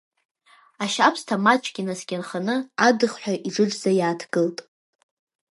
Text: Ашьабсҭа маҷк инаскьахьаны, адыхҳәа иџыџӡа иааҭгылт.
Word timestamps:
Ашьабсҭа 0.83 1.35
маҷк 1.43 1.75
инаскьахьаны, 1.81 2.55
адыхҳәа 2.87 3.33
иџыџӡа 3.47 3.91
иааҭгылт. 3.95 4.57